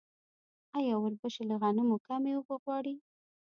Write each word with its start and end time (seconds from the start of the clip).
آیا 0.77 0.95
وربشې 0.99 1.43
له 1.49 1.55
غنمو 1.61 1.97
کمې 2.07 2.31
اوبه 2.35 2.55
غواړي؟ 2.63 2.95